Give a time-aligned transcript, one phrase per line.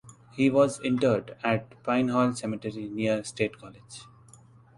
[0.31, 4.07] He was interred at Pine Hall Cemetery near State College.